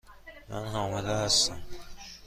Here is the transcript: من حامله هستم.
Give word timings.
من 0.49 0.67
حامله 0.71 1.09
هستم. 1.23 1.61